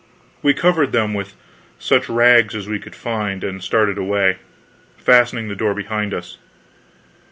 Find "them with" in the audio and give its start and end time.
0.93-1.35